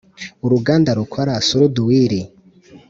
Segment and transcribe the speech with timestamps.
[0.45, 2.21] uruganda rukora suruduwiri